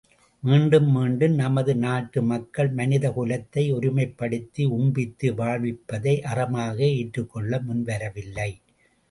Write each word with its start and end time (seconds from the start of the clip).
மீண்டும் 0.43 0.87
மீண்டும் 0.93 1.35
நமது 1.35 1.73
நாட்டு 1.77 2.19
மக்கள் 2.23 2.69
மனித 2.71 3.11
குலத்தை 3.17 3.65
ஒருமைப்படுத்தி 3.75 4.65
உண்பித்து 4.77 5.29
வாழ்விப்பதை 5.35 6.15
அறமாக 6.31 6.77
ஏற்றுக் 6.97 7.31
கொள்ள 7.31 7.61
முன்வரவில்லை! 7.61 8.51